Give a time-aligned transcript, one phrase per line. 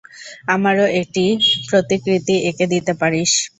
[0.47, 1.23] আমারও একটা
[1.69, 3.31] প্রতিকৃতি এঁকে দিতে পারিস।